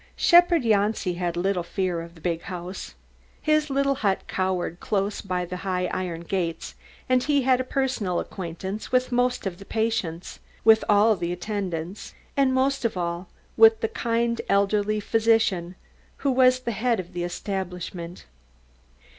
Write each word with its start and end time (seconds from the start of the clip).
Shepherd 0.15 0.63
Janci 0.63 1.13
had 1.17 1.37
little 1.37 1.61
fear 1.61 2.01
of 2.01 2.15
the 2.15 2.21
big 2.21 2.41
house. 2.41 2.95
His 3.39 3.69
little 3.69 3.93
hut 3.93 4.21
cowered 4.27 4.79
close 4.79 5.21
by 5.21 5.45
the 5.45 5.57
high 5.57 5.85
iron 5.93 6.21
gates, 6.21 6.73
and 7.07 7.21
he 7.21 7.43
had 7.43 7.59
a 7.61 7.63
personal 7.63 8.19
acquaintance 8.19 8.91
with 8.91 9.11
most 9.11 9.45
of 9.45 9.59
the 9.59 9.63
patients, 9.63 10.39
with 10.63 10.83
all 10.89 11.11
of 11.11 11.19
the 11.19 11.31
attendants, 11.31 12.15
and 12.35 12.51
most 12.51 12.83
of 12.83 12.97
all, 12.97 13.27
with 13.55 13.81
the 13.81 13.87
kind 13.87 14.41
elderly 14.49 14.99
physician 14.99 15.75
who 16.25 16.31
was 16.31 16.61
the 16.61 16.71
head 16.71 16.99
of 16.99 17.13
the 17.13 17.23
establishment. 17.23 18.25